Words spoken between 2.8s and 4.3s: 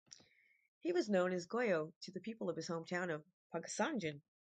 town of Pagsanjan.